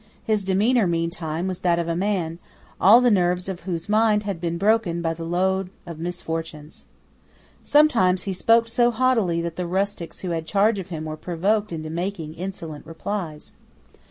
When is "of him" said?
10.79-11.05